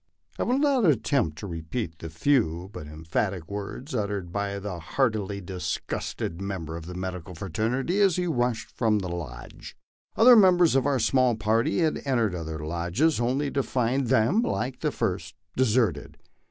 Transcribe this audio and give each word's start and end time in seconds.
I 0.39 0.43
will 0.45 0.57
not 0.57 0.83
attempt 0.83 1.37
to 1.37 1.45
repeat 1.47 1.99
the 1.99 2.09
few 2.09 2.71
but 2.73 2.87
emphatic 2.87 3.51
words 3.51 3.93
uttered 3.93 4.31
by 4.31 4.57
the 4.57 4.79
heartily 4.79 5.41
disgusted 5.41 6.41
member 6.41 6.75
of 6.75 6.87
the 6.87 6.95
medical 6.95 7.35
fraternity 7.35 8.01
as 8.01 8.15
he 8.15 8.25
rushed 8.25 8.71
from 8.75 8.97
the 8.97 9.09
lodge. 9.09 9.77
Other 10.17 10.35
members 10.35 10.73
of 10.73 10.87
our 10.87 10.97
small 10.97 11.35
party 11.35 11.81
had 11.81 12.01
entered 12.03 12.33
other 12.33 12.57
lodges, 12.65 13.19
only 13.21 13.51
to 13.51 13.61
find 13.61 14.07
them, 14.07 14.41
like 14.41 14.79
the 14.79 14.91
first, 14.91 15.35
deserted. 15.55 16.17